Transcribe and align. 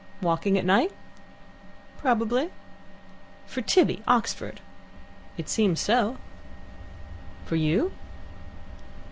"Walking 0.19 0.57
at 0.57 0.65
night?" 0.65 0.91
"Probably." 1.99 2.49
"For 3.45 3.61
Tibby, 3.61 4.01
Oxford?" 4.07 4.59
"It 5.37 5.47
seems 5.47 5.79
so." 5.79 6.17
"For 7.45 7.55
you?" 7.55 7.91